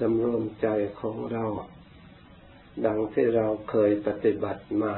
[0.00, 0.68] สำรวมใจ
[1.00, 1.44] ของเรา
[2.86, 4.94] ดังที่เราเคยปฏิบัติมา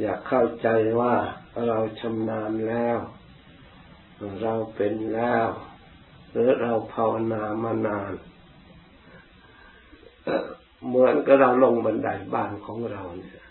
[0.00, 0.68] อยากเข้าใจ
[1.00, 1.14] ว่า
[1.66, 2.98] เราชำนาญแล้ว
[4.42, 5.48] เราเป็นแล้ว
[6.30, 8.12] หรือเราภาวนามานาน
[10.86, 13.42] เหมือนกับเราลงบันไดบ้านของเราเนี่ย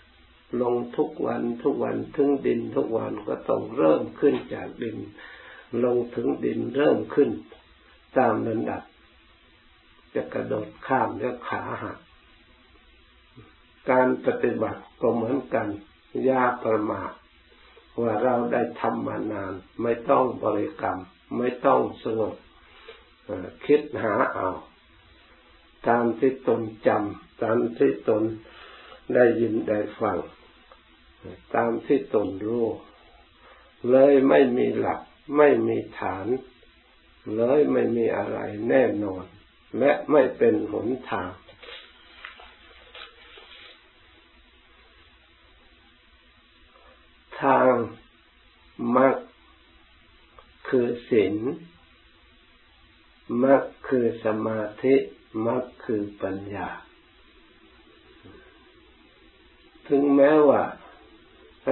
[0.62, 4.96] ลงทุกวันทุกวันถึงดินทุกวันก็ต้องเริ่มขึ้นจากดิน
[5.84, 7.30] ลงถึงดินเริ่มขึ้น
[8.18, 8.82] ตามลำดับ
[10.14, 11.98] จะกระโดดข้ามแล้วขาหัก
[13.90, 15.68] การปฏิบัติก็เหมือนกัน
[16.28, 17.12] ยาประมาท
[18.00, 19.52] ว่าเราได้ทำมานาน
[19.82, 20.98] ไม่ต้องบริกรรม
[21.36, 22.34] ไม่ต้องสงบ
[23.66, 24.48] คิดหาเอา
[25.88, 28.22] ตามที่ตนจำตามที่ตน
[29.14, 30.18] ได้ยินได้ฟัง
[31.54, 32.66] ตามที่ตนรู้
[33.90, 35.00] เลยไม่มีหลัก
[35.36, 36.26] ไม่มีฐาน
[37.36, 38.38] เลยไม่มีอะไร
[38.68, 39.24] แน่นอน
[39.78, 41.30] และไม่เป็นหนทาง
[47.42, 47.72] ทาง
[48.96, 49.16] มรรค
[50.68, 51.36] คือศีล
[53.44, 54.94] มรรคคือสมาธิ
[55.46, 56.68] มรรคคือปัญญา
[59.88, 60.62] ถึงแม้ว่า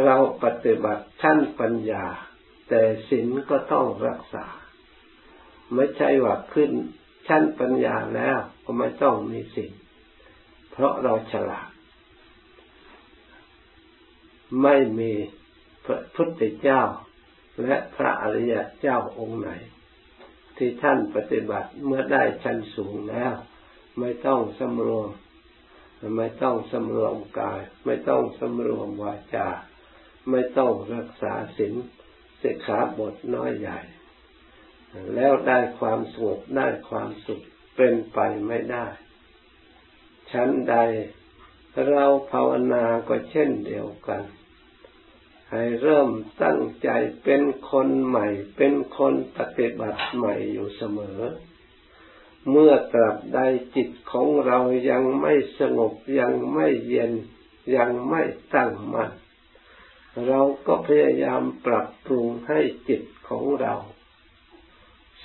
[0.05, 2.05] เราปฏิบัติชั้นปัญญา
[2.69, 4.47] แต่ศีลก็ต้องรักษา
[5.75, 6.73] ไม่ใช่ว่าขึ้น
[7.31, 9.71] ชั้นปัญญาแล้วก็ไม่ต้องมีสิ่ง
[10.71, 11.69] เพราะเราฉลาด
[14.63, 15.13] ไม่มี
[15.85, 16.83] พระพุทธเจ้า
[17.63, 19.51] และพระอริยเจ้าองค์ไหน
[20.57, 23.35] ที่ท่านปฏิบัติเมื่อได้ชั้นสูงแล้ว
[23.99, 25.11] ไม่ต้องสำรวม
[26.17, 29.49] ไม่ต้องสำรวมกาย ไม่ต้องสำรวมวาจา
[30.31, 31.75] ไม่ต้องรักษาศีล
[32.43, 33.79] สิกขาบทน้อยใหญ่
[35.15, 37.41] แล้วได้ความสงบได้ความสุข
[37.77, 38.87] เป็นไปไม่ได้
[40.33, 40.77] ชั้นใด
[41.89, 44.23] เราภาวนาก็เช่นเดียวกัน
[45.51, 46.11] ให้เริ่ม
[46.43, 46.89] ตั้งใจ
[47.25, 48.27] เป็นคนใหม่
[48.57, 51.21] เป็นคนปฏิบัติใหม่อยู่เสมอ
[52.51, 53.41] เมื่อตราบใด
[53.77, 54.59] จิตของเรา
[54.91, 57.13] ยังไม่สงบยังไม่เย็น
[57.77, 58.23] ยังไม่
[58.55, 59.11] ตั้งมัน่น
[60.27, 63.75] เราก็พยายามปรับปรุงให้จิตของเรา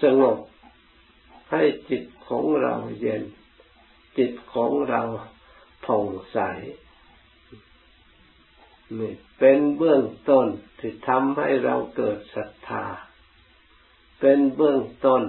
[0.02, 0.38] สงบ
[1.52, 3.24] ให้จิตของเราเย็น
[4.18, 5.02] จิตของเรา
[5.86, 6.38] ผ่องใส
[9.00, 10.48] นี่เป็นเบื้องต้น
[10.80, 12.86] ที่ทำให้เราเกิดศรัทธา
[14.20, 15.22] เป็นเบื้องต้น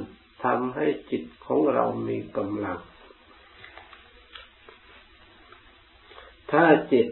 [0.44, 2.80] ทำให้จิตของเรามีกำลัง
[6.50, 7.06] ถ้าจิต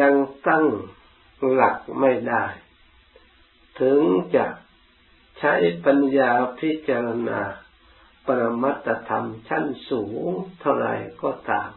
[0.00, 0.14] ยัง
[0.48, 0.66] ตั้ง
[1.52, 2.44] หลักไม่ได้
[3.80, 4.00] ถึง
[4.36, 4.46] จะ
[5.40, 5.54] ใช้
[5.86, 7.40] ปัญญาพิจารณา
[8.26, 10.30] ปรมัตธรรมชั้นสูง
[10.60, 10.88] เท่าไร
[11.22, 11.70] ก็ตาม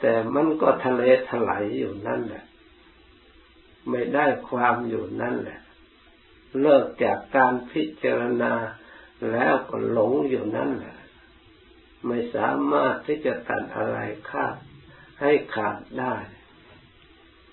[0.00, 2.44] แต่มันก็ทะเลถลายอยู่นั่นแหละ
[3.88, 5.60] ไม่ได้ความอยู่นั่นแหละ
[6.60, 8.52] เลิกจากการพิจารณา
[9.30, 10.96] แล้วก็หลงอยู่นั่นแหละ
[12.06, 13.98] ไม่สามารถที่จะตัดอะไร
[14.30, 14.56] ขาด
[15.20, 16.14] ให้ขาดได้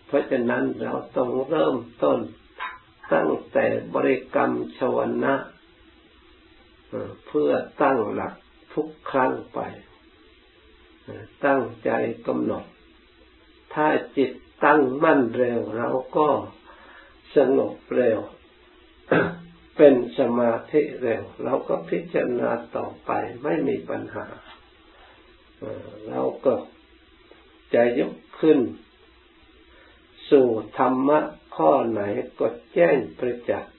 [0.05, 2.19] เพราะฉะนั้นเราต้องเริ่มต้น
[3.13, 5.35] ตั้งแต่บริกรรมชวนะ
[7.27, 7.51] เพื่อ
[7.81, 8.35] ตั้งหลัก
[8.73, 9.59] ทุกครั้งไป
[11.45, 11.91] ตั้งใจ
[12.27, 12.65] กำหนด
[13.73, 14.31] ถ้าจิต
[14.65, 16.27] ตั้งมั่นเร็วเราก็
[17.35, 18.19] สงบเร็ว
[19.77, 23.11] เป็นสมาธิเร็ว เราก็พิจารณาต่อไป
[23.43, 24.25] ไม่มีปัญหา
[26.09, 26.53] เราก็
[27.73, 28.59] จะยกขึ้น
[30.31, 30.47] สู่
[30.77, 31.19] ธรรมะ
[31.55, 32.01] ข้อไหน
[32.39, 33.73] ก็แจ้งประจักษ์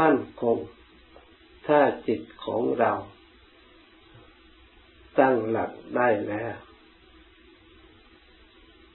[0.00, 0.58] มั่นคง
[1.66, 2.92] ถ้าจิตของเรา
[5.18, 6.54] ตั้งหลักได้แล้ว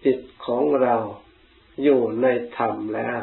[0.06, 0.96] จิตของเรา
[1.84, 3.22] อยู่ในธรรมแล้ว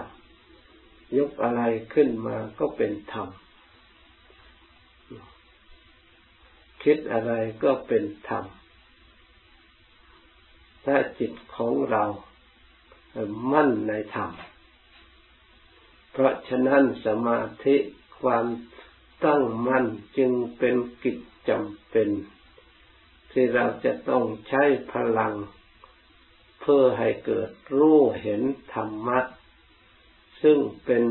[1.18, 1.62] ยกอะไร
[1.94, 3.28] ขึ้นมาก็เป็นธรรม
[6.82, 8.44] คิดอะไรก็เป็นธรรม
[10.84, 12.04] ถ้าจิตของเรา
[13.52, 14.30] มั่นในธรรม
[16.12, 17.76] เพราะฉะนั้นสมาธิ
[18.20, 18.46] ความ
[19.24, 19.86] ตั้งมั่น
[20.18, 21.18] จึงเป็นกิจ
[21.48, 22.08] จำเป็น
[23.32, 24.62] ที่เราจะต้องใช้
[24.92, 25.34] พลัง
[26.60, 28.42] เพื่อให้เกิดรู้เห็น
[28.74, 29.20] ธรรมะ
[30.42, 31.04] ซึ่งเป็น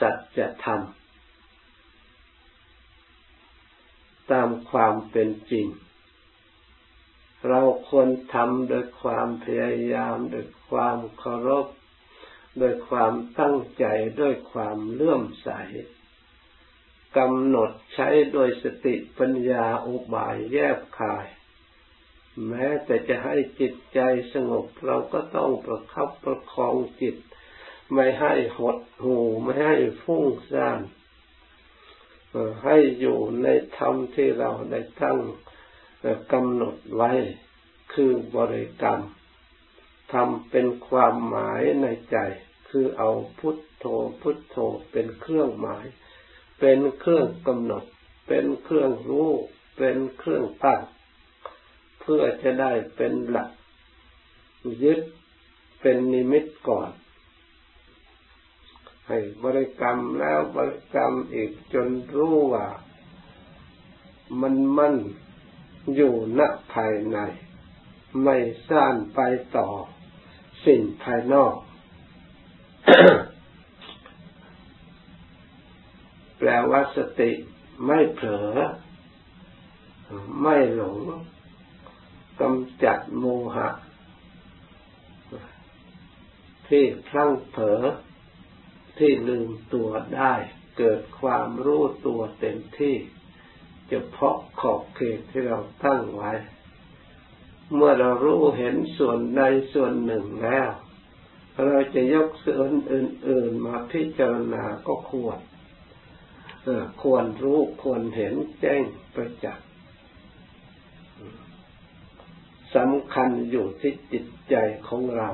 [0.00, 0.80] สัจธรรม
[4.30, 5.66] ตามความเป็นจริง
[7.48, 11.66] เราควรทำโดยความพยายามโดยความเคารพ
[12.58, 13.84] โดยความตั้งใจ
[14.20, 15.50] ด้วยความเลื่อมใส
[17.16, 21.26] กำหนดใช้โดยสติปัญญาอุบายแยบคาย
[22.48, 24.00] แม้แต่จะให้จิตใจ
[24.32, 27.16] สงบเราก็ต้องประคับประคองจิต
[27.92, 30.80] ไม่ให้หดหูไม่ให้ฟุ้งซ่าน
[32.64, 33.48] ให้อยู่ใน
[33.78, 35.18] ธรรมที่เราได้ตั้ง
[36.32, 37.12] กำหนดไว้
[37.92, 39.00] คือบริกรรม
[40.12, 42.16] ทำเป็นความหมายในใจ
[42.68, 43.84] คือเอาพุทโธ
[44.20, 44.56] พุทโธ
[44.92, 45.86] เป็นเครื่องหมาย
[46.60, 47.84] เป็นเครื่องกำหนด
[48.26, 49.30] เป็นเครื่องรู้
[49.76, 50.82] เป็นเครื่องตั้ง
[52.00, 53.50] เพื่อจะได้เป็นหลัก
[54.82, 55.00] ยึด
[55.80, 56.90] เป็นนิมิตก่อน
[59.06, 62.66] ให้บริกรรมแล้วบริกรรมอีกจนรู้ว่า
[64.40, 64.96] มันมั่น
[65.94, 66.40] อยู่ณ
[66.72, 67.18] ภายใน
[68.22, 68.36] ไม่
[68.68, 69.20] ซ่านไป
[69.56, 69.68] ต่อ
[70.66, 71.54] สิ่งภายนอก
[76.38, 77.30] แปลว่าสติ
[77.86, 78.52] ไม่เผลอ
[80.42, 80.98] ไม่หลง
[82.40, 83.24] กำจัดโม
[83.54, 83.68] หะ
[86.68, 87.82] ที่พลั้งเผลอ
[88.98, 90.34] ที่ลืมตัวได้
[90.78, 92.96] เกิดความรู้ตัวเต็มที่
[93.88, 96.32] เฉพาะขอบเขตที่เราตั้งไว้
[97.74, 99.42] เมื่อเรารู้เห็นส่วนใด
[99.74, 100.68] ส่วนหนึ่งแล้ว
[101.68, 105.38] เราจะยกส่วนอื่น ๆ มาพิจารณาก็ควร
[107.02, 108.82] ควรรู้ควรเห็นแจ้ง
[109.14, 109.66] ประจักษ์
[112.76, 114.56] สำคัญอยู่ที่จิตใจ
[114.88, 115.30] ของเรา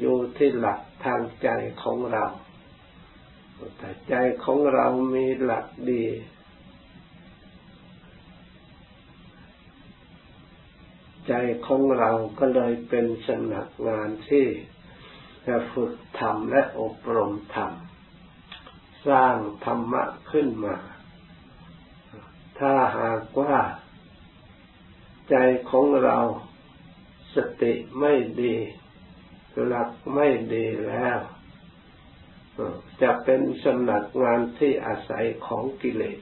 [0.00, 1.48] อยู่ที่หลักทางใจ
[1.82, 2.24] ของเรา
[3.78, 4.14] แต่ใจ
[4.44, 6.04] ของเรามีหลักดี
[11.28, 11.34] ใจ
[11.66, 14.46] ของเราก็เลยเป็นสนักงานที่
[15.46, 20.76] จะฝึกทำและอบรมทำสร้างธรรมะขึ้นมา
[22.58, 23.56] ถ้าหากว่า
[25.30, 25.36] ใจ
[25.70, 26.18] ของเรา
[27.34, 28.56] สติไม่ดี
[29.66, 31.18] หลักไม่ดีแล้ว
[33.02, 36.18] จะเป็นสนักงานที่อาศัยของกิเลส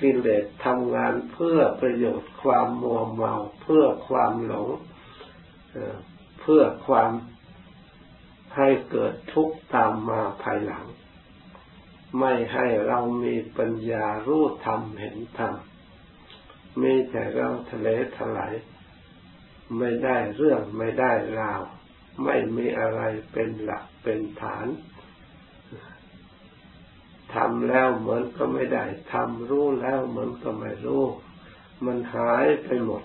[0.00, 4.68] กิเลสทำงานเพื่อประโยชน์ความมัวเมา เพื่อความหลง
[6.40, 7.10] เพื่อความ
[8.56, 10.86] ให้เกิดทุกข์ตามมาภายหลัง
[12.18, 15.54] ไม่ให้เรามีปัญญารู้ธรรมเห็นธรรม
[16.82, 18.54] มีแต่เราทะเลถลาย
[19.78, 21.62] ไม่ได้เรื่องไม่ได้ราว
[22.24, 23.00] ไม่มีอะไร
[23.32, 24.66] เป็นหลักเป็นฐาน
[27.34, 31.04] ทำแล้วเหมือนก็ไม่ได้ทำรู้แล้วเหมือนก็ไม่รู้
[31.84, 33.02] มันหายไปหมด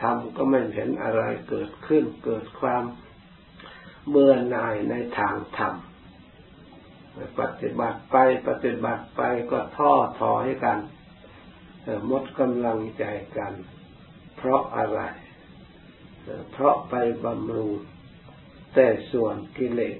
[0.00, 2.84] ทำก็ไม่เห็นอะไรเกิดขึ้น เกิดความ
[4.08, 5.74] เบื่อหน่ายในทางธรรม
[7.40, 8.16] ปฏิบัติไป
[8.48, 10.78] ปฏิบัติไปก็ท้อถอยกัน
[12.06, 13.04] หมดกำลังใจ
[13.36, 13.52] กัน
[14.36, 15.00] เพราะอะไร
[16.52, 16.94] เพราะไป
[17.24, 17.74] บำรุง
[18.74, 19.98] แต่ส่วนกิเลส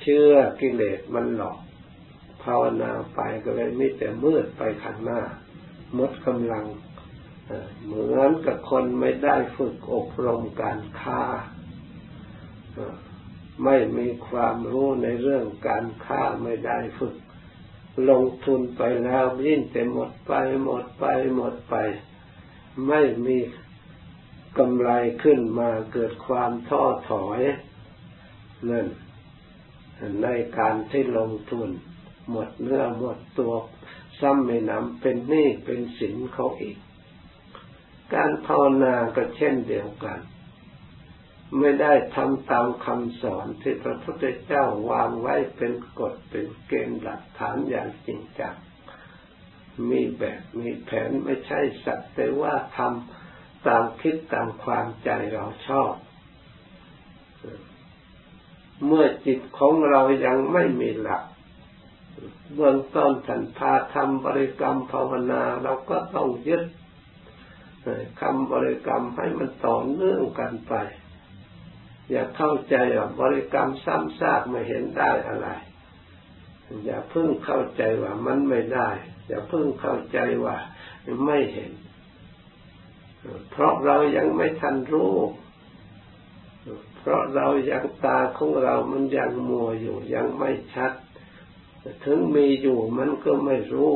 [0.00, 1.58] เชื่อกิเลสมันหลอก
[2.42, 5.20] ภาวนาไปก็เลยมิแต่มืดไปข้างหน้า
[5.98, 6.66] มดกำลัง
[7.84, 11.22] เหมือนกับคนไม่ได้ฝึกอบรมการค้า
[13.64, 17.16] ไม่มีความรู้ในเรื่องการค้าไม่ได้ฝึก
[18.10, 20.32] ลงทุนไปแล้วยิ่งแต่หมดไป
[20.64, 21.04] หมดไป
[21.34, 21.74] หมดไป
[22.88, 23.38] ไม่มี
[24.58, 24.90] กำไร
[25.22, 27.40] ขึ้นมาเกิดความท้อถอย
[28.70, 28.86] นั่น
[30.22, 30.28] ใน
[30.58, 31.68] การที่ลงทุน
[32.30, 33.54] หมดเนื้อหมดตัว
[34.20, 36.78] ซ้ำไม่นำเป็นหนี้เป็นสินเขาอีก
[38.14, 40.20] การภาวนาก็เช่นเดียวกัน
[41.58, 48.56] ไม่ได้ทำตามคำสอนที่พระพุทธเจ้าวางไว้เป็นกฎเป็นเกณฑ์หลักฐานอย่างจริงจัง
[49.90, 55.92] มีแบบมีแผนไม่ใช่สักแต่ว่าทำตามคิดตามความใจเราชอบ
[58.86, 61.22] เมื่อจิตของเรายังไม่มีหลัก
[62.54, 66.62] เบื้องต้นท่านพาทำบริกรรมภาวนา เราก็ต้องยึด
[68.20, 70.74] คำบริกรรมให้มันต่อเนื่องกันไป
[72.10, 75.48] อย่าเข้าใจว่าบริกรรมซ้ำซากไม่เห็นได้อะไร
[76.84, 78.90] อย่าเพิ่งเข้าใจว่ามันไม่ได้
[79.28, 80.56] อย่าเพิ่งเข้าใจว่า
[81.26, 81.72] ไม่เห็น
[83.50, 85.14] เพราะเรายังไม่ทันรู้
[87.00, 90.92] เพราะเรายังตาของเรามันยังมัวอยู่ยังไม่ชัด
[92.04, 93.94] ถึงมีอยู่มันก็ไม่รู้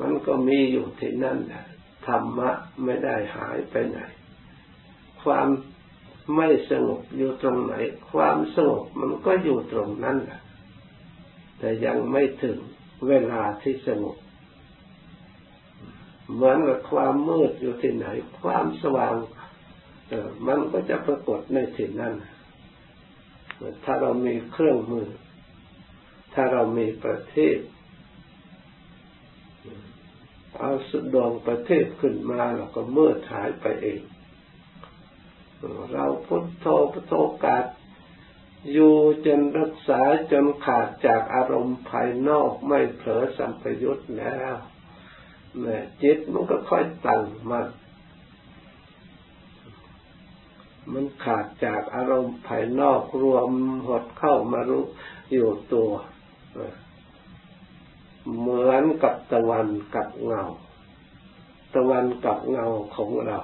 [0.00, 1.64] มันก็มีอยู่ที่นั่นแหละ
[2.06, 2.50] ธรรมะ
[2.84, 3.98] ไม่ได้หายไปไหน
[5.22, 5.48] ความ
[6.36, 7.74] ไม่สงบอยู่ตรงไหน
[8.12, 10.40] ความสงบมันก็อยู่ตรงนั้นแหละ
[11.58, 12.58] แต่ยังไม่ถึง
[13.08, 14.16] เวลาที่สงบ
[16.32, 18.06] เหมือนกับความมืดอยู่ที่ไหน
[18.42, 19.14] ความสว่าง
[20.46, 22.14] มันก็จะปรากฏในที่งนั้น
[23.84, 25.08] ถ้าเรามีเครื่องมือ
[26.34, 27.58] ถ้าเรามีประเทศ
[30.58, 34.02] เอาสุดดวงประเทศขึ้นมาแล้วก็เมืดหายไปเอง
[35.92, 37.14] เราพุทโธพุทโธ
[37.44, 37.66] กาด
[38.72, 38.94] อยู่
[39.26, 40.00] จนรักษา
[40.32, 44.54] จนขาดจากอารมณ์ภายนอกไม่เผลอสัมปยุตแล้ว
[45.58, 47.66] แม่จิตมันก็ค่อยตั้งมัน
[50.92, 53.48] มันขาดจากอารมณ์ภายนอกรวม
[53.86, 54.84] หดเข้ามารู้
[55.32, 55.90] อยู่ตัว
[58.38, 60.44] เหมือนกับตะวันกับเงา
[61.74, 63.38] ตะวันกับเงาของเรา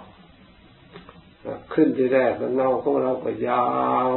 [1.73, 3.67] ขึ้นที่แรกเงาของเราก็ยา
[4.09, 4.11] ว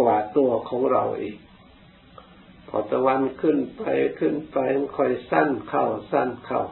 [0.00, 1.38] กว่าตัวของเราอีก
[2.68, 3.82] พอตะวันขึ้นไป
[4.18, 6.62] ขึ้นไปมันค่อยสั้นเข้าสั้นเข้า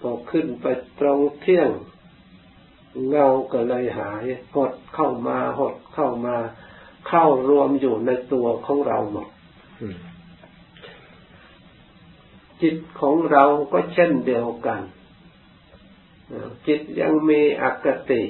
[0.00, 0.66] พอขึ้นไป
[1.00, 1.70] ตรงเที่ยง
[3.08, 4.24] เงาก็เลยหาย
[4.54, 6.36] หดเข้ามาหดเข้ามา
[7.08, 9.28] เข้ารวมอยู่ในตัวของเราหมด
[12.62, 14.80] จิตของเราก็เช่นเดียวกัน
[16.66, 18.22] จิตยังมีอคติ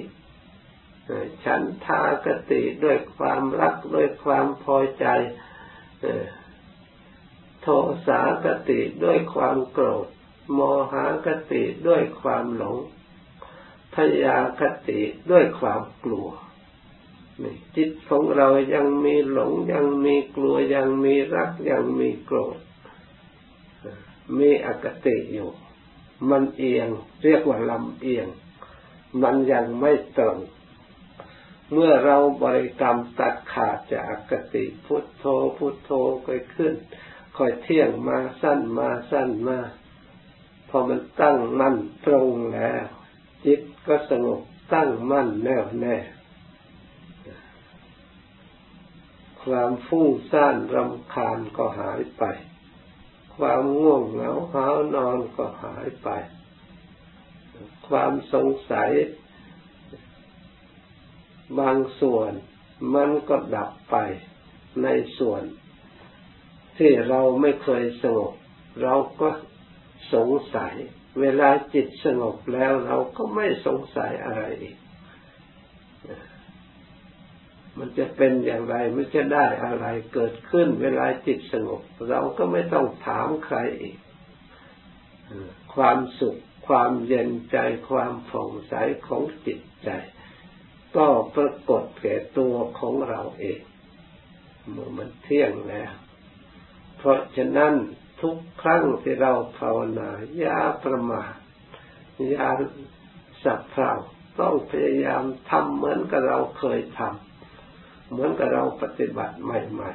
[1.45, 5.07] ฉันทากติด้วยความรักด้วยความพอใจ
[7.63, 7.67] โท
[8.07, 10.07] สากติด้วยความโกรธ
[10.53, 10.61] โม
[10.93, 12.77] หากติด้วยความหลง
[13.95, 16.29] พยาคติด้วยความกลัว
[17.77, 22.59] จิตของเรายังมีหลงยังมีกลัวยังมีรักยังมีโกรธ
[24.39, 25.51] มีอคติอยู่
[26.31, 26.89] มันเอียง
[27.25, 28.29] เรียกว่าลำเอียง
[29.23, 30.39] มันยังไม่ตรง
[31.73, 35.25] เมื่อเราบริกรรมตัดขาดจากกติพุทโธ
[35.59, 35.91] พุทโธ
[36.27, 36.75] ค่อยขึ้น
[37.37, 39.59] ค่อยเที่ยงมาสั้นมาสั้นมา
[40.69, 42.85] พอมันตั้งมั่นตรงแล้ว
[43.45, 44.41] จิตก็สงบ
[44.73, 45.97] ตั้งมั่นแน่วแน่
[49.43, 52.25] ความฟุ้งซ่านรำคาญก็หายไป
[53.37, 56.09] ความง่วงเหงาหานอนก็หายไป
[57.89, 58.91] ความสงสัย
[61.59, 62.33] บางส่วน
[62.95, 63.97] มันก็ดับไป
[64.83, 65.43] ในส่วน
[66.79, 68.33] ที่เราไม่เคยสงบ
[68.83, 69.29] เราก็
[70.15, 70.75] สงสัย
[71.21, 74.77] เวลาจิตสงบแล้วเราก็ไม่สงสัยอะไรอีก
[77.79, 83.97] มันจะเป็นอย่างไรมันจะได้อะไรเกิดขึ้น เวลาจิตสงบ เราก็ไม่ต้องถามใครอีก
[85.75, 87.57] ความสุข ความเย็นใจ
[87.91, 88.75] ความผ่องใส
[89.07, 89.91] ของจิตใจ
[90.97, 91.07] ก็
[91.37, 93.61] ปรากฏแก่ตัวของเราเอง
[94.71, 95.93] เมื่อมันเที่ยงแล้ว
[96.99, 97.73] เพราะฉะนั้น
[98.25, 101.35] ทุกครั้งที่เราภาวนาอย่าประมาท
[102.31, 102.49] อย่า
[103.45, 103.93] สับเพร่า
[104.41, 109.93] ต้องพยายามทำเหมือนกับเราเคยทำเหมือนกับเราปฏิบัติใหม่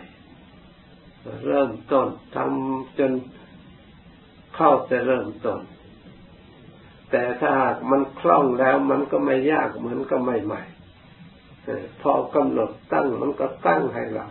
[0.72, 3.12] ๆ เริ่มต้นทำจน
[4.56, 5.62] เข้าจะเริ่มต้น
[7.12, 14.28] แต่ถ้าหากมันคล่องแล้วมันก็ไม่ยากเหมือนกับใหม่ๆพอกำหนดตั้งมันก็ตั้งให้เรา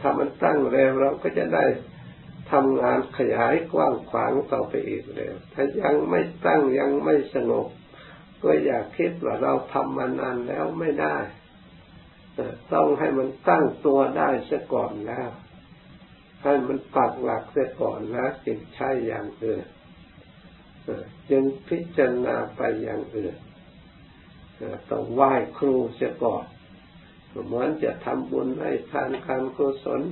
[0.00, 1.64] ถ้ามันตั้งแล้วเราก็จะได้
[2.52, 7.68] ทำงานขยายกว้างขวางต่อไปอีกเลยถ้ายังไม่ตั้งยังไม่สงบ
[8.42, 11.16] ก็อย่าคิดว่าเราทำมานานแล้วไม่ได้
[12.72, 15.30] ต้องให้มันตั้งตัวได้เสียก่อนแล้ว
[16.42, 19.64] ให้มันปักหลักเสียก่อนแล้วจึงใช้อย่างอื่น
[21.30, 23.36] จึงพิจารณาไปอย่างอื่น
[24.90, 26.44] ต้องไหว้ครูเสียก่อน
[27.46, 30.02] เหมือนจะทำบุญให้ทานการกุศล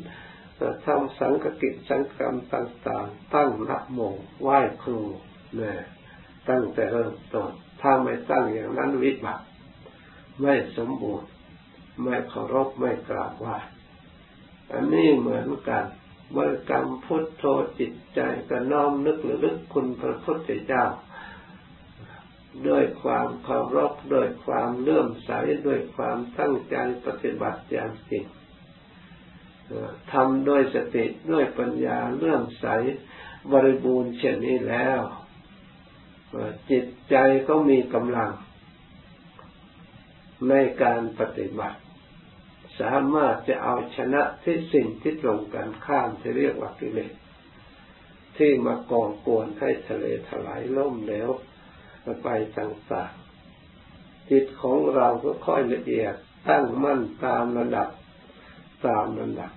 [0.87, 3.99] ทำสังฆกิสังกรรมต่างๆ ตั้งนับโม
[4.42, 5.00] ไหว้ครู
[5.57, 5.78] เนี่ย
[6.49, 7.50] ตั้งแต่เริ่มต้น
[7.81, 9.45] ถ้าไม่ตั้งอย่างนั้นวิบัติ
[10.40, 11.28] ไม่สมบูรณ์
[12.02, 13.57] ไม่เคารพไม่กราบไหว้
[14.73, 15.85] อันนี้เหมือนกัน
[16.37, 17.45] บริกรรมพุทโธ
[17.78, 20.85] จิตใจก็น้อมนึกหรือลึกคุณพระพุทธเจ้า
[22.69, 25.31] ด้วยความเคารพด้วยความเลื่อมใส
[25.66, 26.76] ด้วยความตั้งใจ
[27.07, 28.25] ปฏิบัติอย่างจริง
[30.12, 32.66] ทำด้วยสติด้วยปัญญาเลื่อมใส
[33.52, 35.00] บริบูรณ์เช่นนี้แล้ว
[36.71, 37.16] จิตใจ
[37.49, 38.33] ก็มีกำลัง
[40.49, 41.78] ในการปฏิบัติ
[42.81, 47.12] สามารถจะเอาชนะที่สิ่งที่ตรงกันข้ามที่เรียกว่ากิเลส
[48.37, 51.28] ที่มาก่อกวนให้ทะเลถลายล่มเหลว
[52.23, 52.28] ไป
[52.59, 56.14] ต่างๆจิตของเราก็ค่อยละเอียด
[56.49, 57.88] ตั้งมั่นตามระดับ
[58.87, 59.53] ตามระดับ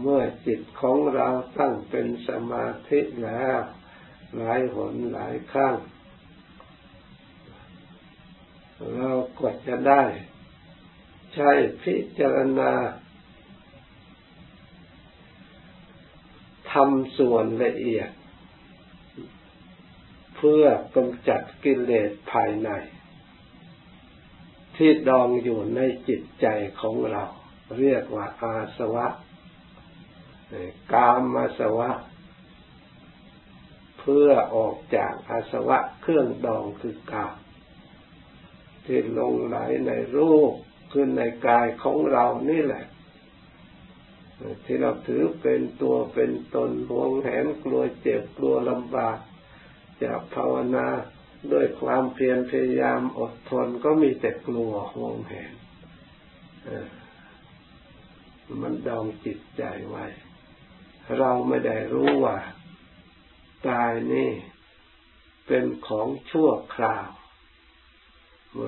[0.00, 3.58] เมื่อจิตของเราตั้งเป็นสมาธิแล้ว
[4.36, 5.74] หลายหนหลายครั้ง
[8.96, 10.04] เราก็จะได้
[11.34, 11.50] ใช้
[11.82, 12.72] พิจารณา
[16.72, 18.10] ทำส่วนละเอียด
[20.36, 20.64] เพื่อ
[20.96, 22.70] กำจัดกิเลสภายใน
[24.82, 26.46] ที่ดองอยู่ในจิตใจ
[26.80, 27.24] ของเรา
[27.78, 29.06] เรียกว่าอาสวะ
[30.92, 31.90] กามมาสวะ
[33.98, 37.36] เพื่อออกจากอาสวะเครื่องดองคือกาม
[38.86, 39.56] ที่ลงไหล
[39.86, 40.52] ในรูป
[40.92, 42.86] คือในกายของเรานี่แหละ
[44.64, 49.18] ที่เราถือเป็นตัวเป็นตนหวงแหนกลัวเจ็บกลัวลำบาก
[50.02, 50.86] จะภาวนา
[51.52, 55.54] ด้วยความเพียรพยายามอดทนก็มีแต่กลัวห่วงแหน
[58.62, 60.04] มันดองจิตใจไว้
[61.18, 62.38] เราไม่ได้รู้ว่า
[63.68, 64.30] ตายนี่
[65.46, 67.08] เป็นของชั่วคราว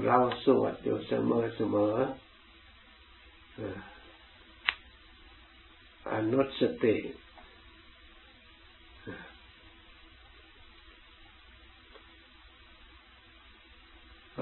[0.06, 1.96] เราสวดอยู่เสมอเสมอ
[6.12, 6.96] อนุสติ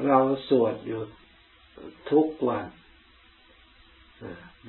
[0.07, 0.19] เรา
[0.49, 1.03] สวดอยู่
[2.11, 2.67] ทุกวัน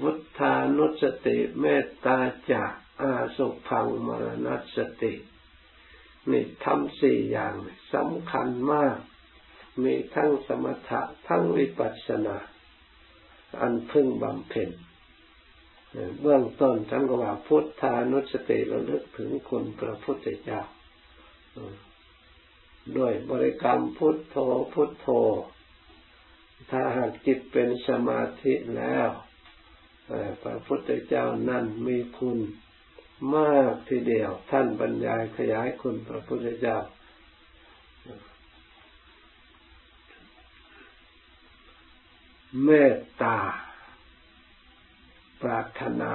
[0.02, 2.18] วุฒานุสติเมตตา
[2.52, 5.14] จากอาสุพังมรณสติ
[6.32, 7.54] นี่ทำสี่อย่าง
[7.94, 8.98] สำคัญมาก
[9.84, 12.38] มีทั้งสมถะทั้งวิปัสสนา
[13.62, 14.70] อันพึ่งบำเพ็ญ
[16.22, 20.62] เบื้องต้นท่านก็ว่าพุทธานุสติระลึกถึงคุณพระพุทธเจ้า
[22.98, 24.38] ด้วยบริกรรมพุทโธ
[24.74, 25.08] พุทโธ
[26.70, 29.10] ถ้าหากจิตเป็นสมาธิแล้ว
[30.42, 32.40] พระพุทธเจ้านั่นมีคุณ
[33.36, 36.78] มากทีเดียว ท่านบรรยายขยายคุณพระพุทธเจ้า
[42.64, 43.40] เมตตา
[45.42, 46.14] ปรารถนา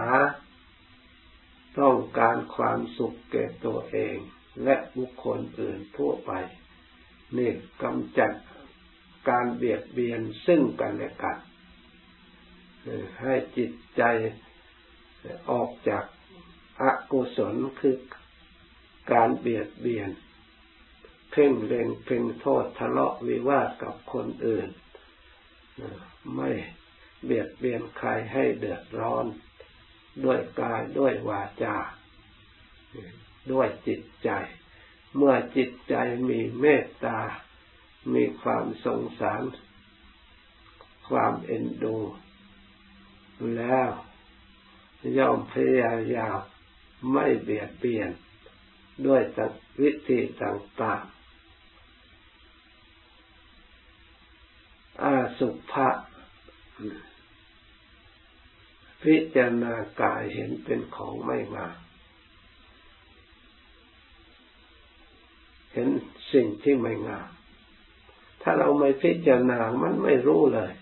[1.81, 4.17] ต้องการความสุขแก่ตัวเอง
[4.65, 6.13] และบุคคลอื่นทั่ว
[7.37, 7.51] นี่
[7.83, 8.33] กำจัด
[9.29, 11.39] การเบียดเบียนซึ่งกันและกัน
[13.23, 14.03] ให้จิตใจ
[15.51, 16.05] ออกจาก
[16.83, 17.97] อกุศลคือ
[19.13, 20.11] การเบียดเบียน
[21.31, 24.69] เพ่งเล็งเพ่งโทษทะเลาะวิวาทกับคนอื่น
[26.35, 26.51] ไม่
[27.25, 29.27] เบียดเบียนใครให้เดือดร้อน
[30.25, 31.77] ด้วยกายด้วยวาจา
[33.53, 34.31] ด้วยจิตใจ
[35.17, 35.95] เมื่อจิตใจ
[36.29, 37.19] มีเมตตา
[38.15, 39.43] มีความสงสาร
[41.09, 41.97] ความเอ็นดู
[43.57, 43.89] แล้ว
[45.19, 46.41] ย่อมพยายาม
[47.13, 48.11] ไม่เบียดเบียน
[49.07, 49.23] ด้วย
[49.81, 51.17] วิธีต่างๆ
[55.03, 55.89] อาสุภะ
[59.03, 61.77] พิจารณากายเห็นเป็นของไม่งาม
[65.73, 65.89] เห็น
[66.37, 67.31] สิ่งที่ไม่งาม
[68.43, 70.73] ถ้าเราไม่พิจารณา มันไม่รู้เลย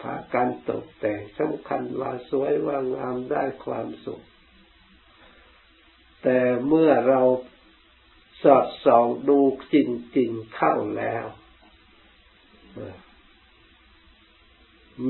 [0.00, 4.22] พาการตกแต่งสำคัญว่าสวยว่างามได้ความสุข
[6.22, 6.38] แต่
[6.68, 7.22] เมื่อเรา
[8.42, 9.38] สอดส่องดู
[9.74, 9.76] จ
[10.18, 11.26] ริงๆเข้าแล้ว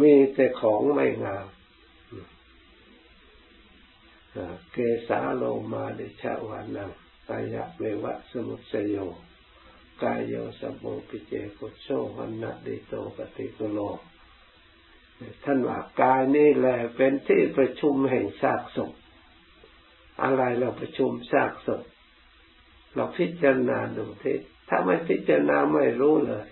[0.00, 1.46] มีแต่ของไม่งาม
[4.72, 4.76] เก
[5.08, 6.92] สาโลมาเดชาวานัง
[7.28, 8.96] กายะเววะสมุสโย
[10.02, 13.78] กายโยสมโภปิเจกุโชวันนะเดโตปฏิกุโล
[15.44, 18.92] ท่านว่ากายนี่แหละเป็นที่ประชุมแห่งซากศพ
[20.22, 21.82] อะไรเราประชุมซากศพ
[22.94, 24.36] เราพิจารณาดูที่
[24.68, 26.46] ถ้าไม่พิจารณาไม่รู้เลย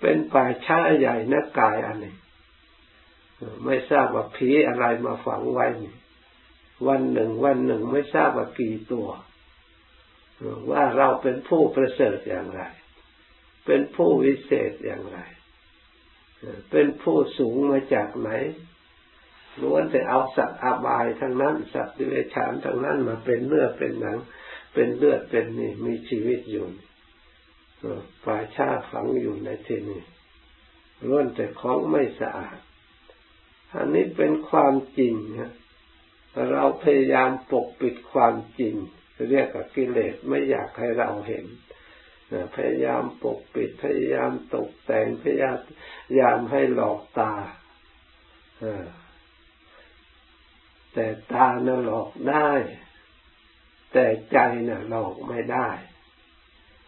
[0.00, 2.14] เป็นป่าช้าใหญ่นักกายอันนี้
[3.64, 5.66] ไม่ทราบว่าผีอะไรมาฝังไว้
[6.88, 9.08] วันหนึ่งวันหนึ่งไม่ทราบว่ากี่ตัว
[10.70, 12.62] ว่าเราเป็นผู้ประเสริฐอย่างไร
[13.66, 15.18] เป็นผู้วิเศษอย่างไร
[16.70, 18.30] เป็นผู้สูงมาจากไหน
[19.62, 24.18] ล้วนแต่เอาสัตว์อบายทั้งนั้น สัตว์ดิเรกชันทั้งนั้นมาเป็นเนื้อเป็นหนัง
[24.74, 26.66] เป็นเลือดเป็นนี่มีชีวิตอยู่
[28.24, 30.02] ป่าชาฝังอยู่ในที่นี้
[31.06, 32.58] ล้วนแต่ของไม่สะอาด
[33.74, 35.52] อันนี้เป็นความจริงนะ
[36.52, 38.74] เราพยายามปกปิดความจริง
[39.30, 41.46] เรียกว่ากิเลสไม่อยากให้เราเห็น
[42.56, 45.40] พยายามปกปิดพยายามตกแต่งพยา
[46.18, 47.32] ยามให้หลอกตา
[50.92, 52.50] แต่ตาน่ะหลอกได้
[53.92, 55.68] แต่ใจน่ะหลอกไม่ได้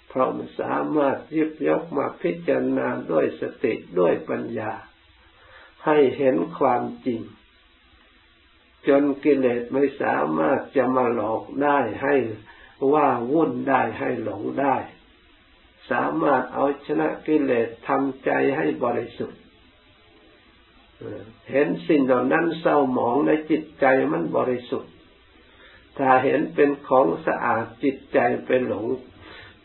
[0.08, 4.72] เพราะมันสามารถยิบยกมาพิจารณาด้วยสติด้วยปัญญา
[5.84, 7.20] ให้เห็นความจริง
[8.88, 12.14] จนกิเลสไม่สามารถจะมาหลอกได้ให้
[12.92, 14.76] ว่าวุ่นได้ให้หลงได้
[15.90, 19.40] สามารถเอาชนะกิเลสทำใจให้บริสุทธิ์
[21.50, 24.92] เห็นสิ่งเหล่านั้นเศร้าหมองในจิตใจมันบริสุทธิ์
[25.98, 28.86] ถ้าเห็นเป็นของสะอาดจิตใจไปหลง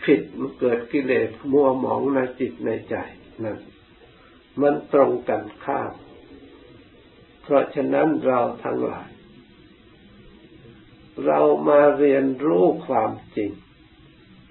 [0.04, 2.96] ผิดมันเกิดกิเลสมัวหมองในจิตในใจ
[3.44, 3.58] นั่น
[4.62, 5.94] มันตรงกันข้าม
[7.48, 9.10] เพราะฉะนั้นเราทั้งหลาย
[11.26, 13.52] เรามาเรียนรู้ความจริง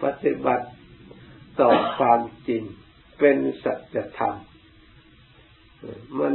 [0.02, 0.68] ปฏิบัติ
[1.60, 2.62] ต่อความจริง
[3.18, 4.36] เป็นสัจธรรม
[6.18, 6.34] มัน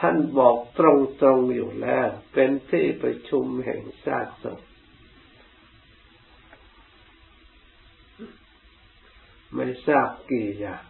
[0.00, 0.80] ท่านบอกต
[1.24, 4.60] รงๆอยู่แล้ว เป็นที่ประชุมแห่งชาติศพ
[9.54, 10.84] ไม่ทราบกี่อย่าง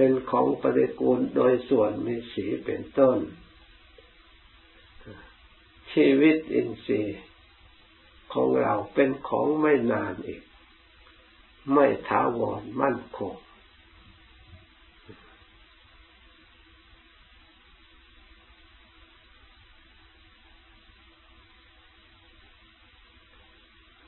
[0.00, 3.18] เป็นของปฏิกูลโดยส่วนมีสีเป็นต้น
[5.92, 7.20] ชีวิตอินทรีย์
[8.32, 10.42] ของเราเป็นของไม่นานอีก
[11.72, 13.34] ไม่ท้าวรมั่นคง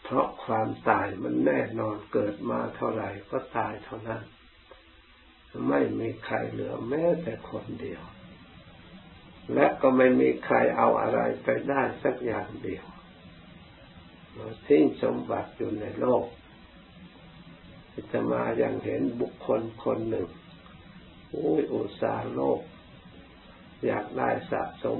[0.02, 4.24] เพราะความตายมันแน่นอนเกิดมาเท่าไหร่ก็ตายเท่านั้น
[5.68, 8.02] ไม่มีใครเหลือแม้แต่คนเดียว
[9.54, 12.84] และก็ไม่มีใครเอาอะไรไปได้สักอย่างเดียว
[14.66, 16.24] ทิ้งสมบัติอยู่ในโลก
[18.12, 20.28] จะมาอยังเห็นบุคคลคนหนึ่ง
[21.30, 22.60] โอ้ยอุตสาห์โลก
[23.86, 24.98] อยากได้สะสม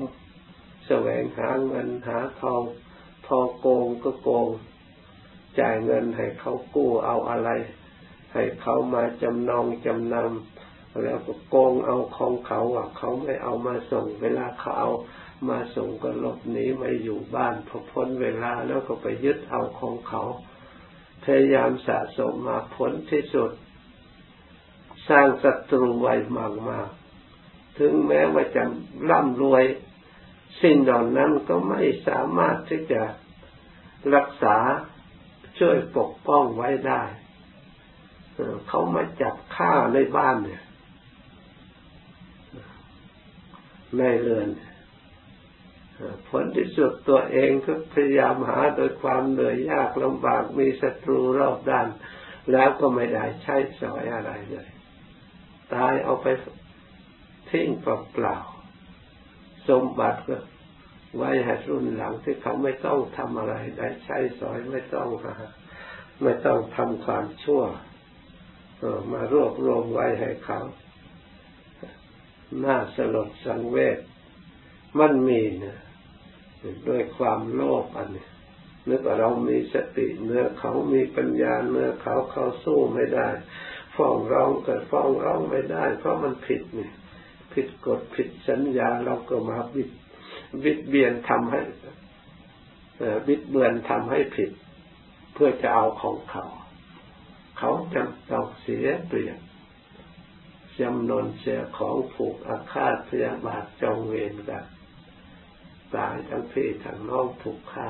[0.87, 2.63] แสวงหาเงินหาทอง
[3.27, 4.49] พอโกงก็โกง
[5.61, 7.51] จ่ายเงินให้เขากู้เอาอะไร
[8.33, 14.91] ให้เขามาจำนองจำนำแล้วก็โกงเอาของเขาอะเขาไม่เอามาส่ง เวลาเขาเอา
[15.49, 20.23] มาส่งก็หลบหนีไม่อยู่บ้านพอพ้นเวลาแล้วก็ไปยึดเอาของเขา
[21.25, 23.51] พยายามสะสมมาผลที่สุด
[25.09, 26.89] สร้างศัตรูไว้มากมาก
[27.79, 28.65] ถึงแม้ว่าจะ
[29.11, 29.65] ร่ำรวย
[30.63, 33.03] สิ่งเหล่านั้นก็ไม่สามารถที่จะ
[34.15, 34.57] รักษา
[35.59, 37.03] ช่วยปกป้องไว้ได้
[38.69, 40.63] เขามาจับฆ่าในบ้านเนี่ย
[43.99, 44.49] ในเรือน
[46.29, 51.89] ผลที่สุดตัวเองก็พยายามหาโดยความเหนื่อยยากลำบากมีศัตรูรอบด้าน
[52.53, 54.69] แล้วก็ไม่ได้ใช้สอยอะไรเลย
[55.75, 56.27] ตายเอาไป
[57.51, 60.37] ทิ้งเปล่าๆสมบัติก็
[61.17, 65.09] ไว้ให้รุ่นหลังที่เขาไม่ต้องทำอะไรได้ใช้สอยไม่ต้อง
[66.23, 67.63] ไม่ต้องทำความชั่ว
[69.13, 70.61] มารวบรวมไว้ให้เขา
[72.65, 73.99] น่าสลดสังเวช
[74.99, 75.79] มันมีนะ
[76.89, 78.27] ด้วยความโลภอันนี้
[78.89, 83.29] นึกว่าเรามีสติเนื้อเขามีปัญญาเนื้อเขาเขาสู้ไม่ได้
[83.97, 86.91] ฟ้องร้องเกิดฟ้องร้องไม่ได้ เพราะมันผิดนี่
[87.53, 89.91] ผิดกฎผิดสัญญาเราก็มาบิด
[90.65, 91.61] บิดเบียนทำให้
[93.29, 94.51] บิดเบือนทำให้ผิด
[95.35, 96.45] เพื่อจะเอาของเขา
[97.63, 99.39] เขาจำต้องเสียเปลี่ยน
[100.81, 104.65] จำนนเสียของผูกอาฆาตพยาบาทจองเวรกัน
[105.95, 107.89] ตายทั้งพี่ทั้งน้องถูกฆ่า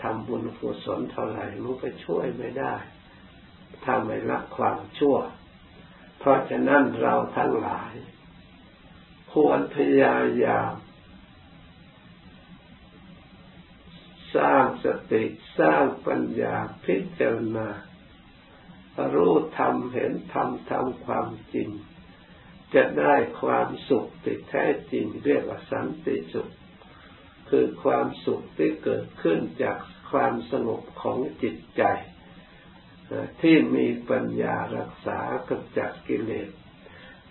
[0.00, 2.74] ทำบุญกุศลเท่าไหร่มันก็ช่วยไม่ได้
[3.84, 5.16] ถ้าไม่ละความชั่ว
[6.18, 7.94] เพราะฉะนั้นเราทั้งหลาย
[9.32, 10.72] ควรพยายาม
[14.36, 15.24] สร้างสติ
[15.58, 17.68] สร้างปัญญาพิจารณา
[19.14, 21.68] รู้ธรรมเห็นธรรมทำความจริง
[22.74, 26.48] จะได้ความสุขที่แท้จริงเรียกว่าสันติสุข
[27.50, 29.78] คือความสุขที่เกิดขึ้นจาก
[30.10, 31.82] ความสงบของจิตใจ
[33.40, 35.18] ที่มีปัญญารักษา
[35.48, 36.50] กำจัดกิเลส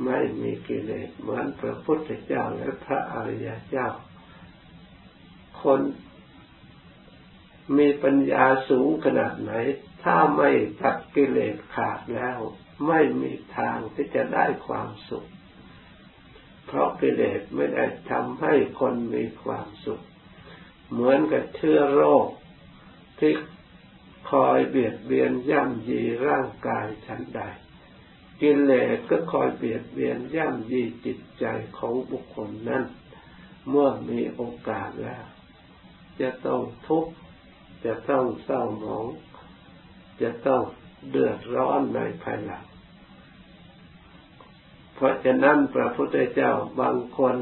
[0.06, 3.90] ไม่มีกิเลสเหมือนพระพุทธเจ้าและพระอริยเจ้า
[5.64, 5.82] คน
[7.78, 9.54] มีปัญญาสูงขนาดไหน
[10.04, 10.50] ถ้าไม่
[10.82, 12.40] ตัดกิเลสขาดแล้ว
[12.88, 15.26] ไม่มีทางที่จะได้ความสุข
[16.66, 20.02] เพราะกิเลสไม่ได้ทำให้คนมีความสุข
[20.92, 22.28] เหมือนกับเชื้อโรค
[23.20, 23.34] ที่
[24.32, 27.42] คอยเบียดเบียนย่ำยีร่างกายฉันใด
[28.42, 31.46] กิเลสก็คอยเบียดเบียนย่ำยีจิตใจ
[31.78, 32.84] ของบุคคลนั้น
[33.70, 35.26] เมื่อมีโอกาสแล้ว
[36.22, 37.14] จะต้องทุกข์
[37.86, 39.06] จะต้องเศร้าหมอง
[40.22, 40.62] จะต้อง
[41.10, 42.66] เดือดร้อนในภายหลัง
[44.96, 47.36] เพราะฉะนั้นพระพุทธเจ้าบางคน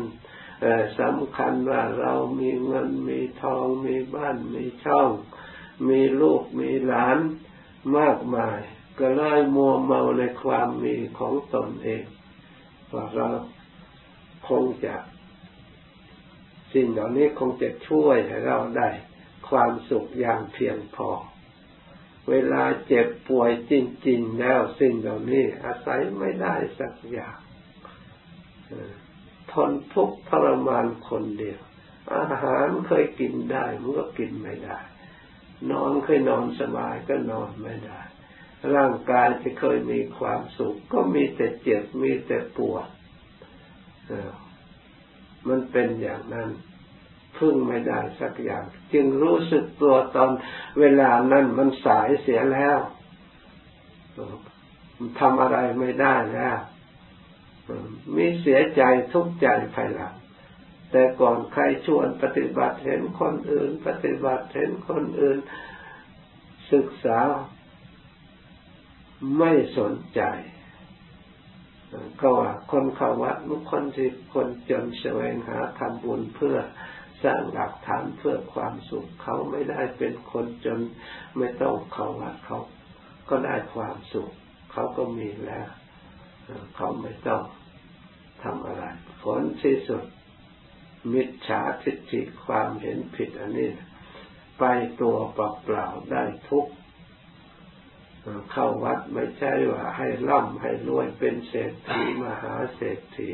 [1.00, 5.10] สำคัญว่าเรามีเงินมีทองมีบ้านมีช่อง
[5.90, 7.18] มีลูกมีหลาน
[7.98, 8.60] มากมาย
[9.00, 12.04] ก็เลยมัวเมาในความมีของตนเอง
[12.94, 13.28] ว่าเรา
[14.48, 14.96] คงจะ
[16.74, 18.90] สิ่งเหล่านี้คงจะช่วยให้เราได้
[19.52, 21.10] ความสุขอย่างเพียงพอ
[22.30, 23.74] เวลาเจ็บป่วยจ
[24.08, 27.38] ริง ๆ แล้วสิ่งเหล่านี้อาศัยไม่ได้สักอย่าง
[29.52, 31.60] ทนทุกข์ทรมานคนเดียว
[32.16, 34.80] อาหารเคยกินได้มันก็กินไม่ได้
[35.72, 38.02] นอนเคยนอนสบายก็นอนไม่ได้
[38.76, 42.88] ร่างกายที่เคยมีความสุข ก็มีแต่เจ็บมีแต่ปวด
[45.48, 46.50] มันเป็นอย่างนั้น
[47.38, 48.64] พึ่งไม่ได้สักอย่าง
[48.94, 50.32] จึงรู้สึกตัวตอน
[50.80, 52.78] เวลานั้นมันสายเสียแล้ว
[55.20, 56.58] ทำอะไรไม่ได้แล้ว
[58.16, 58.82] มีเสียใจ
[59.14, 60.16] ทุกข์ใจภายหลัง
[60.92, 65.38] แต่ก่อนใครชวนปฏิบัติเห็นคนอื่น ปฏิบัติเห็นคนอื่น
[66.74, 67.20] ศึกษา
[69.38, 70.22] ไม่สนใจ
[72.22, 76.58] ก็ว่าคนเขาวัดมุคคนที่คนจนแสวงหาทำบุญเพื่อ
[77.24, 80.80] สร้างหลักฐานเพื่อความสุขเขาไม่ได้เป็นคนจน
[81.38, 82.60] ไม่ต้องเขาวัดเขา
[83.30, 84.32] ก็ได้ความสุข
[84.72, 85.68] เขาก็มีแล้ว
[86.76, 87.44] เขาไม่ต้อง
[88.44, 88.84] ทำอะไร
[89.24, 90.04] ผลที่สุด
[91.14, 93.70] มิจฉาทิฏฐิความเห็นผิดอันนี้
[94.60, 94.64] ไป
[95.02, 96.68] ตัวเปล่าๆได้ทุก
[98.52, 103.30] เข้าวัดไม่ใช่ว่าให้ร่ำให้รวยเป็นเศรษฐีมหาเศรษฐี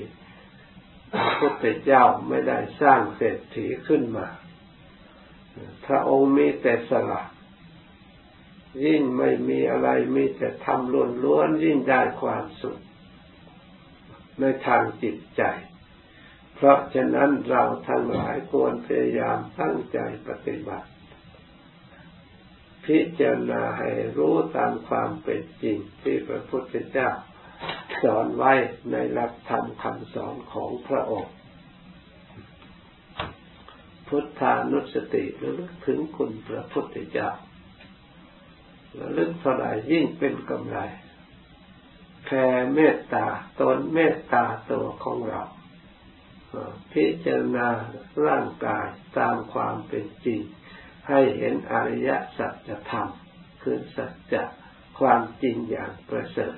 [1.14, 4.28] พระพุทธเจ้าไม่ได้สร้างเศรษฐีขึ้นมา
[5.86, 7.24] พระองค์มีแต่สละ
[8.86, 10.94] ยิ่งไม่มีอะไรมีแต่ทำ
[11.24, 12.80] ล้วนๆยิ่งได้ความสุข
[14.40, 15.44] ในทางจิตใจ
[16.56, 20.90] เพราะฉะนั้นเราทั้งหลายควรพยายามตั้งใจปฏิบัติ
[22.86, 27.10] พิจารณาให้รู้ตามความเป็นจริงที่พระพุทธเจ้า
[28.04, 28.54] สอนไว้
[28.92, 31.34] ในหลักธรรมคำสอนของพระองค์
[34.08, 37.30] พุทธานุสติระลึกถึงคุณพระพุทธเจ้า
[39.00, 40.78] ระลึกเท่าไรยิ่งเป็นกำไร
[42.26, 43.28] แผ่เมตตา
[43.60, 45.42] ตนเมตตาตัวของเรา
[46.92, 47.68] พิจารณา
[48.26, 50.42] ร่างกายตามความเป็นจริง
[51.10, 53.10] ให้เห็นอริยสัจธรรม
[53.62, 54.44] คือสัจจะ
[55.00, 56.56] ความจริงอย่างประเสริฐ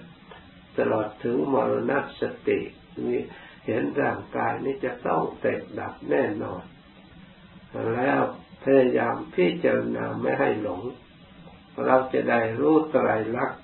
[0.79, 2.59] ตลอดถึงมรณสติ
[3.07, 3.21] นี่
[3.67, 6.63] เห็นร่างกายนี้จะต้องแตกดับแน่นอน
[7.95, 8.21] แล้ว
[8.63, 10.81] พยายามพิจารณาไม่ให้หลง
[11.85, 13.61] เราจะได้รู้ไตรลักษณ์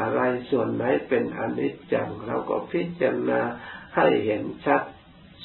[0.00, 3.40] อะไรส่วนไหนเป็นอนิจจัง เราก็พิจารณา
[3.96, 4.82] ให้เห็นชัด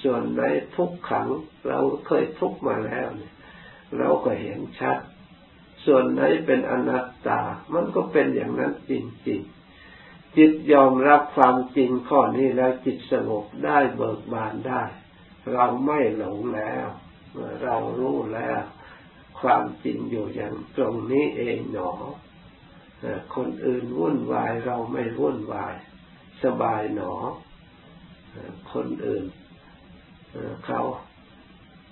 [0.04, 0.42] ส่วนไหน
[0.76, 1.28] ทุกขัง
[1.68, 3.34] เราเคยทุกมาแล้วเนี่ย
[3.98, 4.98] เราก็เห็นชัด
[5.86, 7.42] ส่วนไหนเป็นอนัตตา
[7.74, 8.94] มันก็เป็นอย่างนั้นจ
[9.28, 9.61] ริงๆ
[10.38, 14.84] จิตยอมรับความจริงข้อนี้แล้วจิตสงบได้เบิกบานได้
[15.54, 16.86] เราไม่หลงแล้ว
[17.64, 18.62] เรารู้แล้ว
[19.42, 21.92] ความจริงอยู่อย่างตรงนี้เองหนอ
[23.36, 25.76] คนอื่นวุ่นวายเราไม่วุ่นวาย
[26.44, 27.14] สบายหนอ
[28.74, 29.26] คนอื่น
[30.66, 30.82] เขา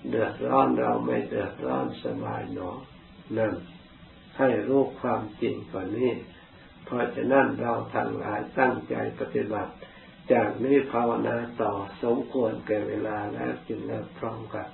[0.08, 2.70] เดือดร้อนเราไม่เดือดร้อนสบายหนอ
[3.36, 3.54] นั่น
[4.38, 6.10] ให้รู้ความจริงกว่านี้
[6.92, 9.72] เพราะฉะนั้นเราทั้งหลายตั้งใจปฏิบัติ
[10.32, 11.72] จากนี้ภาวนาต่อ
[12.02, 14.68] สมควรแก่เวลาแล้วจึงเลิกพร้อมกัน